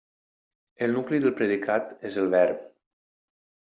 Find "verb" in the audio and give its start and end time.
2.39-2.69